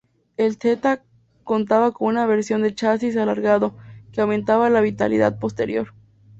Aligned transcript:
El 0.35 0.57
Theta 0.57 1.03
contaba 1.43 1.91
con 1.91 2.07
una 2.07 2.25
versión 2.25 2.63
de 2.63 2.73
chasis 2.73 3.15
alargado, 3.17 3.77
que 4.11 4.21
aumentaba 4.21 4.67
la 4.71 4.79
habitabilidad 4.79 5.37
posterior. 5.37 5.93